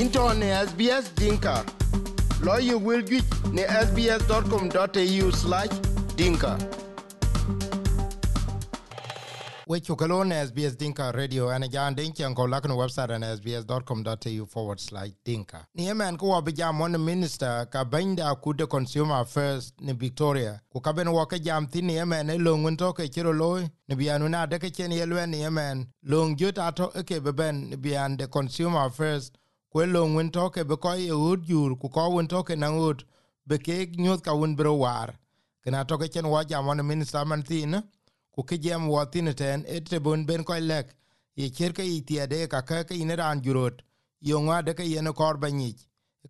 [0.00, 1.64] into ne SBS Dinka.
[2.42, 5.70] Lawyer will get ne sbs.com.au slash
[6.16, 6.56] dinka.
[9.66, 14.46] we chukalo na SBS Dinka Radio ana jan den chen ko lakno website na sbs.com.au
[14.46, 15.66] forward slash dinka.
[15.74, 20.80] Ni yemen ko wa bijam one minister ka benda ku consumer affairs ni Victoria ku
[20.80, 21.08] ka ben
[21.42, 24.70] jam tin ni yemen e longun to ke chiro loy ni bianu na de ke
[24.70, 29.32] chen yelwe ni yemen long juta to e ke beben ni bian de consumer affairs
[29.70, 32.68] ku longun to ke be ko e ud jur ku ko won to ke na
[32.70, 33.04] ud
[33.46, 35.14] be ke nyot ka won bro war.
[35.64, 37.82] Kana to ke chen wa jam one minister man tin
[38.34, 40.94] ku ke jem wo tin ten ete bun ben ko lek.
[41.34, 43.80] Ye cher ke itiade ka ka ke ine ran jurot
[44.20, 45.74] yo nga de ke yen kor banyi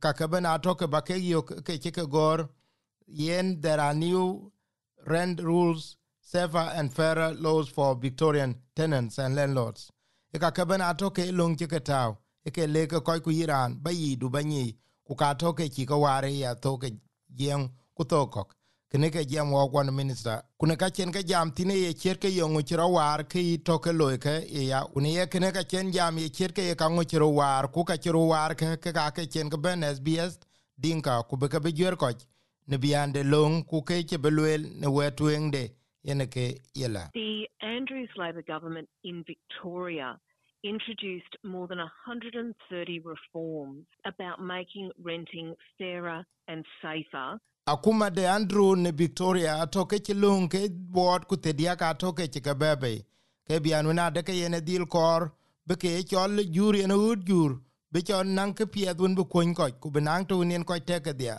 [0.01, 2.49] ka ka ben ato ke ba ke yo ke ke ke gor.
[3.07, 4.53] Yen there are new
[5.07, 9.91] rent rules safer and fairer laws for victorian tenants and landlords.
[10.35, 11.11] E ka ka ben ato
[12.51, 15.53] ke leke ke ke ke ke ku iran ba yi du banyi ku ka to
[15.53, 16.89] ke ki ko ware ya to ke
[17.37, 18.49] yen ku to ko
[18.91, 20.43] kene ke jam wo kwan minister.
[20.59, 23.79] Kune ka chen ka jam tine ye cher ke yo ngo chro war ke to
[23.79, 24.85] ke lo ke ya.
[24.97, 27.97] Une ye kene ka chen jam ye cher ke ka ngo chiro war ku ka
[27.97, 30.39] chiro war ke ke ka ke chen ke ben sbs
[30.81, 32.11] dinka ku be ke be jer ko
[32.69, 35.71] ne biande long ku ke ke belwel ne wetwende
[36.03, 40.17] yene ke yela The Andrews Labor government in Victoria
[40.65, 47.39] introduced more than 130 reforms about making renting fairer and safer.
[47.69, 50.61] akuma de andrew ne victoria atoke ci lung ke
[50.97, 52.93] bot ku tedia ka toke ci ke bebe
[53.49, 55.33] ke bianu na de ke yene dil kor
[55.67, 57.51] be ke chol jur yene ud jur
[57.93, 61.01] be chon nan ke piedun bu kun ko ku be nan to nen ko te
[61.01, 61.39] ke dia.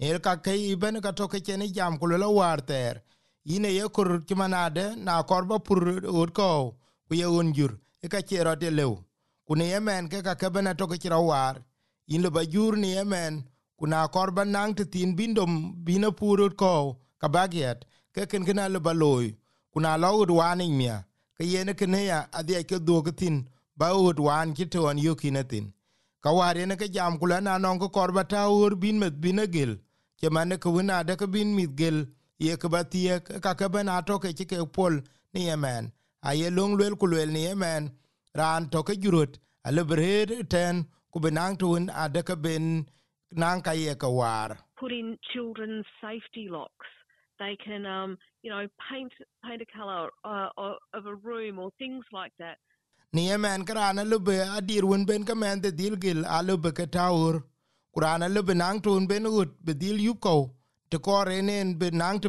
[0.00, 3.02] El ka ke iben ka toke ci ne jam ku lo war ter.
[3.54, 5.82] Ine ye kur ci manade na kor ba pur
[6.20, 6.48] ud ko
[7.08, 7.72] ku ye un jur
[8.08, 8.92] ka ci ro de lew
[9.46, 11.54] ku ne yemen ke ka ke bena toke ci ro war.
[12.08, 13.44] In le ba jur ni yemen
[13.78, 15.52] kuna korban nang te tin bindom
[15.84, 16.72] bina purut ko
[17.20, 17.78] ka bagiet
[18.14, 19.26] ke ken gena le baloy
[19.72, 20.96] kuna lo udwani mia.
[21.36, 23.36] Ke yene kene ya adhi ke duogo tin
[23.78, 25.72] ba udwan ki to an yukine tin.
[26.22, 29.38] Ka war yene ke jam ku na non ko korba ta ur bin met bin
[29.54, 29.72] gel
[30.20, 32.06] ke mane ko wina de ke bin mit gel
[32.38, 34.94] ye ke batie ka ke bena to ke ke pol
[35.32, 37.90] ni yemen a ye long lel kulel ni yemen
[38.34, 42.86] ran to ke jurut a le brer ten ku benang tun a de ke ben
[43.32, 46.88] nan ka ye ka war Put in children's safety locks.
[47.38, 49.12] They can, um, you know, paint
[49.42, 50.48] paint a colour uh,
[50.92, 52.58] of a room or things like that.
[53.12, 56.86] ni yemen karana lube adir won ben ka men de dil gil a lube ka
[56.96, 57.32] taur
[57.94, 60.34] kurana lube nang tun ben ut be dil yup ko
[60.90, 62.20] te kore nen be nang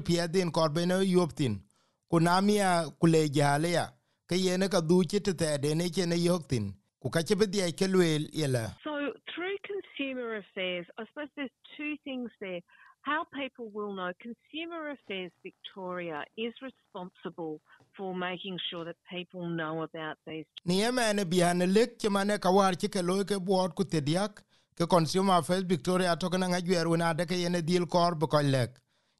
[2.12, 3.90] te pia den kor ben yup tin kunamia kule jale ya
[4.28, 7.35] ke yene ka du chi te de ne che ne yok tin ku ka che
[7.35, 8.75] be die ke lwel yela.
[8.84, 12.62] So through consumer affairs, I suppose there's two things there.
[13.01, 17.62] How people will know Consumer Affairs Victoria is responsible
[17.96, 20.46] for making sure that people know about these.
[20.66, 24.01] Ni yemen bian lek che mane ka war chi ke loy ke bot ku te
[24.01, 24.44] diak
[24.78, 28.41] ke consumer affairs victoria to kana ngajwer wona de ke yene dil kor bu ko
[28.41, 28.72] lek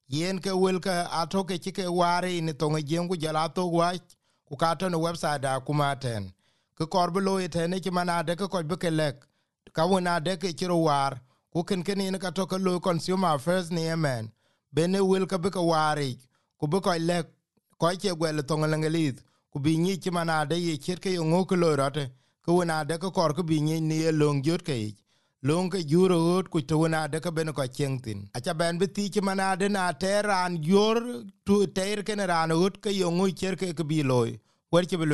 [0.08, 3.64] yen ke wel ke ato ke chi ke ware ni tonge jengu jala to
[4.48, 6.32] ku ka to no website da kuma ten
[6.78, 9.28] ke kor bu loy te ne mana de ke ko ke lek.
[9.74, 11.20] Ka wona de ke war
[11.54, 14.32] ku ken ken ni ka to ke lo consumer affairs ni yemen
[14.74, 16.16] bene wel ke bu ke ware
[16.60, 17.28] ku bu ko lek
[17.78, 21.20] ko che gwel tonge ngelit ku bi nyi ci mana de ye ke
[21.78, 22.12] rate
[22.46, 24.96] ku na de ko kor bi ni ye long jot ke
[25.48, 27.64] ke juro ku na de ben ko
[28.54, 32.50] ben bi ti mana de na teran yor tu ter ke ran
[32.82, 32.92] ke
[33.40, 34.40] cher ke ke bi loy
[34.72, 35.06] wer ci bi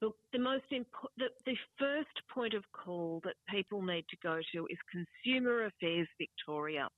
[0.00, 4.40] Look, the most important, the, the first point of call that people need to go
[4.52, 6.88] to is Consumer Affairs Victoria.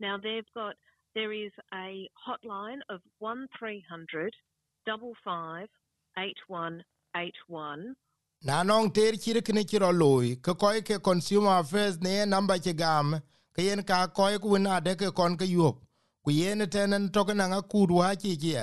[0.00, 0.74] Now they've got
[1.14, 4.34] there is a hotline of one three hundred
[4.86, 5.68] double five
[6.18, 6.82] eight one
[7.16, 7.94] eight one.
[8.44, 12.24] Na nong ter chir chiro loy ke koy ke consumer affairs ne
[12.58, 13.20] che gam
[13.54, 15.76] ke yen ka koy ku na de ke kon ke yop
[16.24, 17.60] ku yen tenen to na
[18.22, 18.54] chi chi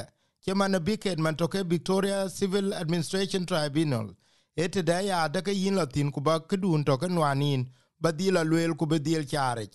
[0.43, 0.75] che man
[1.19, 4.15] man to ke victoria civil administration tribunal.
[4.57, 7.65] Da ya de ke yin latin ku ba ke dun to ke nwanin
[8.43, 8.85] lwel ku
[9.25, 9.67] chare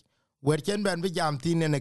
[0.82, 1.80] ben bi jam tin ne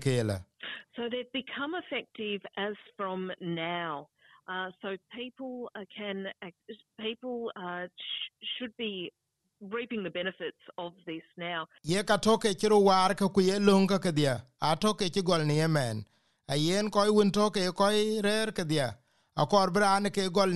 [0.95, 4.07] So they've become effective as from now.
[4.47, 6.27] Uh, so people uh, can
[6.99, 9.11] people uh, sh- should be
[9.71, 11.65] reaping the benefits of this now.
[11.83, 13.27] ye ka toke chiro war ka
[13.59, 13.99] lung ka
[14.61, 15.03] a toke
[16.49, 18.51] a yen koy won toke koy rer
[19.37, 20.51] a kor bran ke gol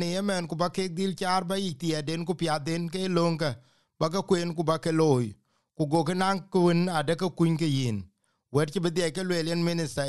[0.70, 2.26] ke dil char ba den
[2.60, 3.56] den ke lung ka.
[4.00, 5.34] Ke loy.
[5.78, 7.26] Ku go ke nan kun ade ke
[7.62, 8.04] yin.
[8.54, 9.24] Ke
[9.64, 10.06] minister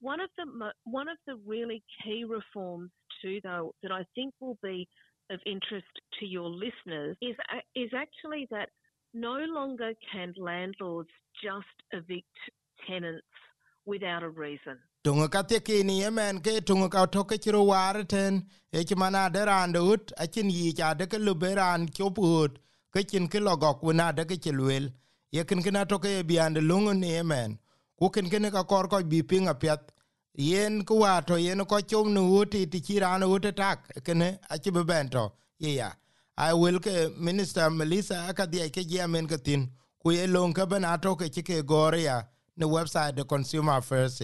[0.00, 2.90] One of the one of the really key reforms
[3.22, 4.88] too, though, that I think will be
[5.30, 5.86] of interest
[6.20, 7.36] to your listeners is
[7.74, 8.68] is actually that
[9.14, 11.08] no longer can landlords
[11.42, 12.36] just evict
[12.86, 13.26] tenants
[13.86, 14.78] without a reason.
[15.04, 15.28] tunga
[16.02, 17.62] yemen ke tunga ka to ke chiro
[18.72, 23.28] e ci mana de ran ut a chin yi cha de ke luberan ke chin
[23.28, 23.82] ke logok
[24.16, 24.92] de ke
[25.32, 27.58] ye kin kina to ke biande lungu ni yemen
[27.98, 29.92] ku ken ken ka kor ko bi pinga pet
[30.34, 34.38] yen ku wa to yen ko chom nu uti ti chiran uti ut tak kene
[34.50, 35.90] a be bento ye ya.
[36.38, 39.70] I will ke minister Melissa akadi ke jamen ke tin
[40.02, 42.26] ku ye lon ka bana to ke ke goria
[42.56, 44.20] ne website the consumer affairs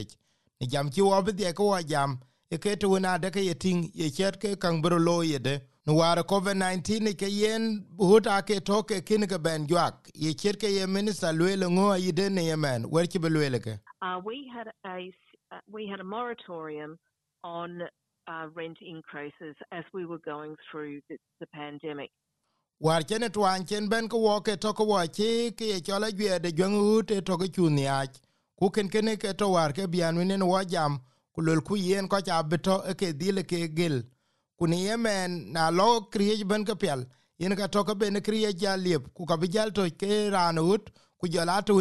[0.61, 2.21] ni jam chi wo bi de ko jam
[2.51, 5.61] e ke tu na de ke ting ye chet ke kang bro lo ye de
[5.87, 10.33] no war covid 19 ke yen huta ke to ke kin ke ben jwak ye
[10.35, 12.87] ke ye minister le le ngo yi ne yemen.
[12.89, 13.81] Wer ci be le ke?
[14.01, 15.11] Uh, we had a
[15.51, 16.97] uh, we had a moratorium
[17.43, 17.83] on
[18.29, 22.11] uh, rent increases as we were going through the, the pandemic.
[22.79, 26.53] war chen ben ko wo ke to ko wo chi ke ye chola gwe de
[26.53, 28.21] jwang ut e to ko chu ni ach.
[28.57, 31.01] Ku ken ken ke to war ke bian ne wo jam
[31.35, 34.03] ku lol ku yen ko cha beto ke dile ke gel
[34.67, 36.01] na lo
[36.45, 37.07] ben pel
[37.39, 38.21] yen ka ben
[38.59, 38.77] ja
[39.15, 40.31] ku ka bi jal to ke
[41.19, 41.81] ku jala to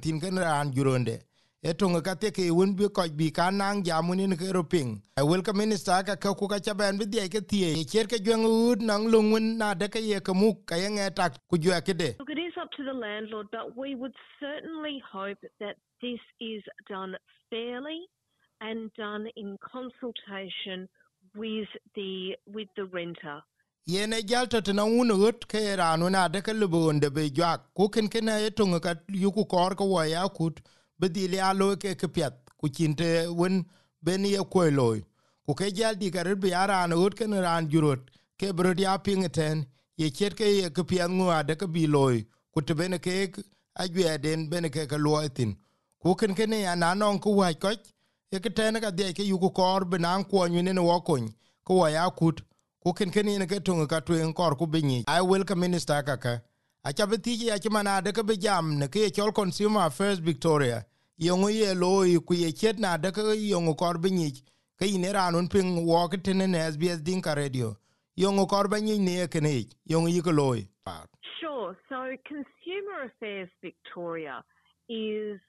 [0.00, 1.18] tin ken ran juronde.
[1.62, 1.72] E
[2.02, 3.82] ka te ke un bi ko bi nang
[4.14, 5.02] ni ke roping.
[5.18, 8.04] E wel ka minister ka ka ku ka cha ben bi de ke tie cher
[8.06, 8.18] ke
[8.80, 9.10] nang
[9.58, 10.76] na de ke ye ke mu ka
[11.48, 12.16] ku jwa ke de.
[12.18, 16.62] Look, it is up to the landlord, but we would certainly hope that this is
[16.88, 17.16] done
[17.48, 18.00] fairly
[18.60, 20.88] and done in consultation
[21.34, 23.42] with the with the renter.
[23.86, 26.68] yen e jal to na un ut ke ran na de ke lu
[27.00, 27.58] de be jwa.
[27.76, 30.60] Ku ken ken e tonga ka yu kor ko wa kut
[30.98, 32.34] bi dhil ya ke ke piat.
[32.60, 33.64] Ku cinte wen
[34.02, 35.02] ben ye kwe loy
[35.46, 38.00] ku ke jal di karit bi aran ut ken ran jurot
[38.38, 39.66] ke brod ya ten
[39.96, 43.44] ye chet ke ye ke piat ngua de ke bi loy ku te ke
[43.76, 45.56] a jwe den bene ke ke loy tin.
[46.00, 47.52] Ku ken ken ya na non ku wa
[48.40, 49.84] ke ten ka ke kor
[50.24, 51.00] ko ne wo
[51.68, 52.42] wa ya kut.
[52.84, 54.00] Ku ken ken ne ke ka
[54.32, 56.38] kor ku bi ni i ka minister ka ka
[56.84, 60.84] acha bi tiji acha mana de ke bi jam ne ke chol consumer affairs victoria.
[61.18, 64.30] Yongo ye loy ku ye chet na de ke yongo kor bi ni
[64.78, 64.86] ke
[65.86, 67.76] wo ke tene ne sbs dinka radio.
[68.16, 70.30] Yongo kor ba ni ne ke ne yongo yi ko
[71.40, 71.76] Sure.
[71.88, 71.96] So
[72.28, 74.44] Consumer Affairs Victoria
[74.88, 75.40] is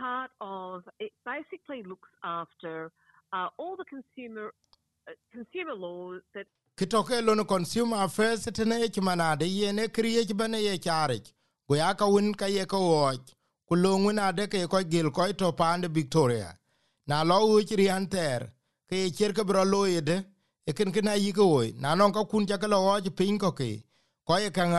[0.00, 1.12] part of it.
[1.24, 2.90] Basically, looks after
[3.32, 4.52] uh, all the consumer
[5.08, 9.88] uh, consumer laws that kitoke lo no consumer affairs tene ke mana de ye ne
[9.88, 11.20] kriye bane ye chare
[11.68, 13.12] go ya ka un ka ye ko wo
[13.68, 16.56] ku lo nguna de ke ko gil ko to pande victoria.
[17.06, 18.40] Na lo u chiri anter
[18.88, 20.24] ke ye cher ke bro lo ye de
[20.66, 23.82] e ken kena yi ko na non ka kun ja lo wo pin ko ke
[24.26, 24.72] ko ye kan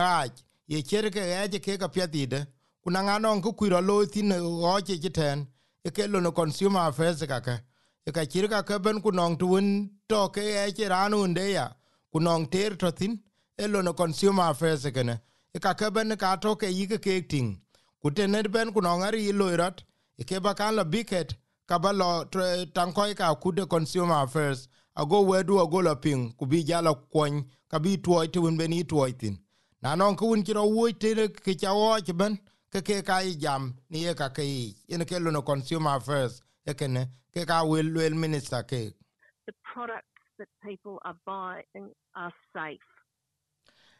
[0.66, 2.46] ye cher ke ya je ke ka pya di de
[2.82, 5.46] kuna ngano ku kuiro lo tin o che ten
[5.84, 7.60] e ke lo no consumer affairs ka ka
[8.06, 11.52] e ka chir ka ka ben ku non tuun to ke e che ranu nde
[11.52, 11.66] ya
[12.12, 13.12] ku nong ter to tin
[13.56, 15.20] e lo no consumer affairs kene.
[15.54, 17.60] E ka ka ben ka to ke yi ke tin
[18.00, 19.82] ku te ne ben ku nong ari lo rat
[20.18, 21.34] e ke ba kan la biket
[21.68, 22.24] ka ba lo
[22.74, 24.68] tan ko ka ku de consumer affairs.
[24.94, 28.84] Ago wedu ago la ping ku bi jala kwon ka bi tuoi tuun un beni
[28.84, 29.38] tuoi tin
[29.82, 31.70] na non ku un kiro wo te ke cha
[32.06, 32.38] ke ben
[32.72, 35.98] ke ke ka i jam ni e ka ke i ene ke lo no consumer
[36.66, 38.82] e ke ka wel wel minister ke
[39.46, 42.88] the products that people are buying are safe.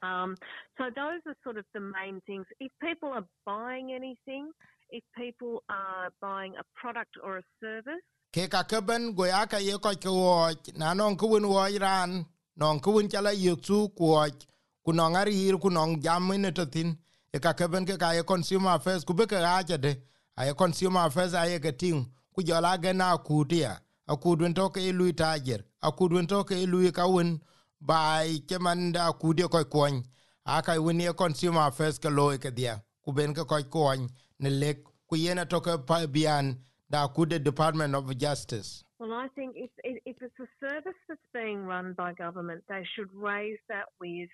[0.03, 0.37] Um,
[0.79, 2.47] so those are sort of the main things.
[2.59, 4.51] If people are buying anything,
[4.91, 8.03] if people are buying a product or a service,
[8.35, 11.47] ke ka ke ben go ya ka ye ko ke wo na non ku won
[11.49, 12.25] wo iran
[12.57, 14.27] non ku won chala yu su ko
[14.85, 16.97] ku non ari ku non jam ne to tin
[17.33, 19.41] e ka ke ka ye consumer affairs ku be ke
[19.81, 19.97] de.
[20.39, 21.73] Ye consumer affairs ye ke
[22.35, 23.45] ku ge na ku
[24.09, 27.41] a ku dun to ke lu tajer a ku dun to ke lu ka won
[28.49, 29.65] ke man da ku de ko
[30.63, 32.83] ka won ye consumer affairs ke lo ke dia.
[33.03, 33.95] Ku ben ke ko
[34.39, 34.75] ne le
[35.09, 36.59] ku yena to ke pa bian
[36.91, 38.85] da ku the department of justice.
[38.99, 43.09] Well, I think if, if it's a service that's being run by government, they should
[43.13, 44.29] raise that with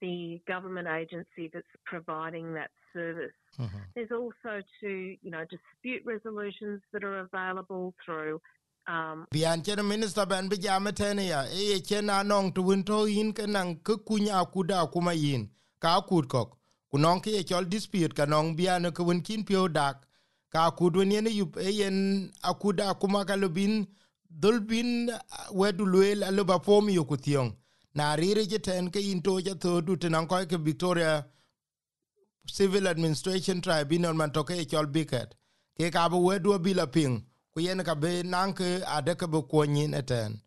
[0.00, 3.32] the government agency that's providing that service.
[3.58, 3.78] mm-hmm.
[3.94, 4.88] There's also to
[5.22, 8.40] you know dispute resolutions that are available through.
[8.88, 13.06] Um, bian chen minister ben bi jam tene ya e chen anong tu win to
[13.06, 15.48] yin ke nang ke kunya ku da kuma yin
[15.80, 16.56] ka ku kok
[16.90, 20.06] ku ke chol dispute ka non biano ko won kin pio dak
[20.52, 23.86] ka kudwen yen yup e yen akuda kuma ka lobin
[24.30, 25.10] dol bin
[25.52, 26.24] wedu luel
[27.96, 30.58] alo ba pom yo kuthiong na rire jeten ke ja to du tenan ko ke
[30.64, 31.24] Victoria
[32.46, 35.34] civil administration tribunal man to ke chol biket.
[35.78, 39.42] Ke ka bo wedu bila ping ku yen ka be nan ke ade ke bo
[39.42, 40.40] konyin eten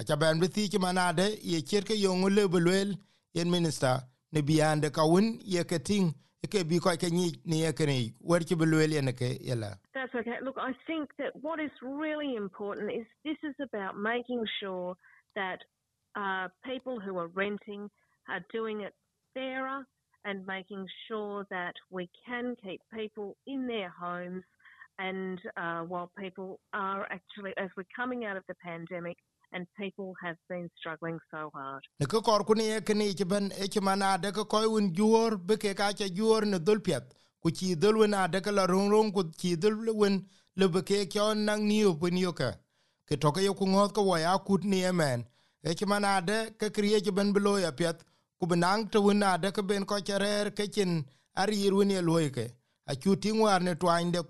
[0.00, 2.96] acha ben bi thi manade ye cherke yo ngule bulwel
[3.34, 6.14] yen minister ne biande ka won ye ke ting
[6.50, 9.78] ke bi ko ke ni ni ye ke ni wer ki bulwel yen ke yela
[9.94, 10.38] That's okay.
[10.42, 14.96] Look, I think that what is really important is this is about making sure
[15.36, 15.62] that
[16.16, 17.90] uh, people who are renting
[18.28, 18.94] are doing it
[19.34, 19.84] fairer
[20.24, 24.42] and making sure that we can keep people in their homes.
[24.98, 29.16] And uh, while people are actually, as we're coming out of the pandemic,
[29.54, 31.82] and people have been struggling so hard.
[37.42, 40.24] ku ci dul wona de ka la rung rung ku ci dul wen
[40.56, 42.50] le be ke kyo nang ni op ni ka
[43.08, 44.92] ke to ke ku ngot ko ya kut ni e
[45.70, 47.98] ci man de ke kriye ci ben bilo ya piet
[48.38, 51.04] ku benang to win ade ke ben ko charer ke chin
[51.36, 52.44] ari yir wen ye loike
[52.86, 54.20] a chu ting war ne twain de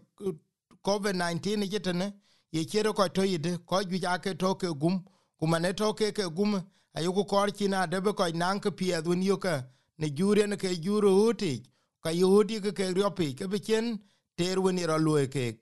[0.84, 2.12] covid 19 ni jitene
[2.52, 5.02] ye chere ko to yide ko ju ja ke to ke gum
[5.40, 6.60] ku mane to ke ke gum
[6.96, 9.54] ayu ko kor china de be ko nan ke pie dun yo ka
[9.98, 11.54] ne jure ne ke jure uti
[12.04, 13.98] ka yudi ke ke riopi ke be chen
[14.36, 15.58] ter wen ro loike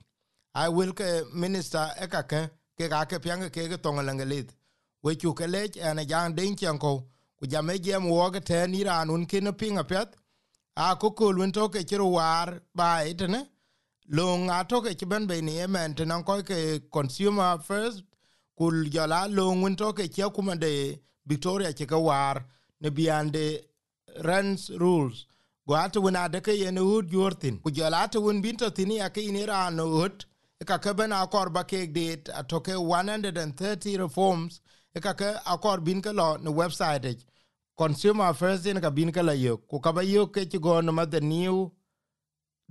[0.55, 2.41] i will ke minister ekake ke
[2.79, 4.49] ke ga ke pyang ke ke to ngalangelit
[5.03, 6.93] we chu ke le ene jan den chen ko
[7.39, 10.09] ku ja me jem wo ke te ni ran un ke ne pinga pet
[10.77, 13.41] a ko ko lun to ke chiro war ba itene
[14.09, 16.59] long a to ke ben be ni emen te nan ko ke
[16.91, 18.03] consumer first
[18.59, 20.75] kul jala long un to ke che kuma de
[21.31, 22.45] victoria ke ka war.
[22.81, 23.61] Ne biande
[24.25, 25.27] rents rules.
[25.67, 29.09] Go ata wona de ke yen ud yortin ku jala ata won binto tini ya
[29.09, 30.25] ke ni ran ud
[30.67, 34.61] ka ke ben akor ba ke det a to ke 130 reforms
[34.95, 37.25] e ka ke akor bin ke lo ne website
[37.77, 41.05] consumer first in ka bin ke la yo ku ka ba yo ke go no
[41.05, 41.73] the new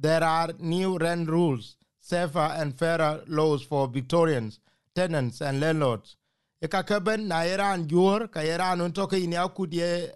[0.02, 4.60] there are new rent rules, safer and fairer laws for Victorians,
[4.96, 6.16] tenants and landlords.
[6.64, 10.12] Eka keben na iran jur ka iran un toke ini akudie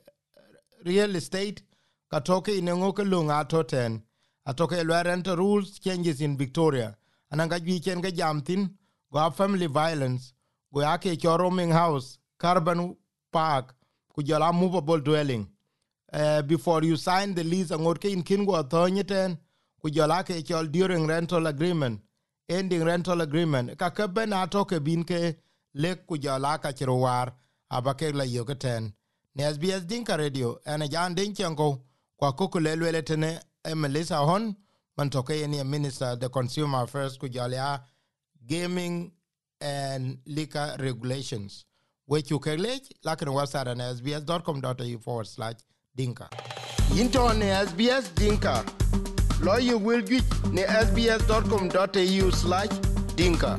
[0.85, 1.61] real estate
[2.09, 4.01] ka toke ini ngoke lunga toten.
[4.47, 6.97] Atoke lwa rent rules changes in Victoria.
[7.31, 8.69] Ananga jwi chen ga jamtin
[9.11, 10.33] go family violence
[10.73, 12.95] go ake cho roaming house carbon
[13.31, 13.75] park
[14.15, 15.47] kujala movable dwelling.
[16.11, 19.37] Uh, before you sign the lease angorke in kingo athonyeten
[19.81, 21.99] ku jola ke chol during rental agreement
[22.49, 25.35] ending rental agreement ka ke ben atoke bin ke
[25.73, 27.33] le ku jola ka chiro war
[27.71, 28.93] abake la yo ten
[29.35, 31.69] ne SBS Dinka Radio ene jan din chengo
[32.17, 33.39] kwa kuku le le tene
[33.75, 34.55] Melissa Horne
[34.97, 37.81] man toke ni minister the consumer affairs ku jola
[38.45, 39.11] gaming
[39.63, 41.65] and liquor regulations.
[42.05, 45.55] Which you can like like on website and sbs.com.au forward slash
[45.95, 46.29] dinka.
[46.97, 48.63] Into ne SBS Dinka.
[49.41, 52.69] Lawyer will get ne sbs.com.au slash
[53.15, 53.57] dinka.